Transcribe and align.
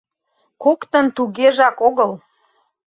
Коктын 0.63 1.05
тугежак 1.15 1.77
огыл. 1.87 2.11